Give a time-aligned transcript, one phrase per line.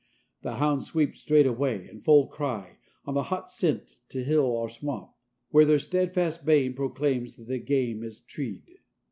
[0.41, 4.67] The hounds sweep straight away, in full cry, on the hot scent to hill or
[4.67, 5.11] swamp,
[5.51, 8.79] where their steadfast baying proclaims that the game is treed.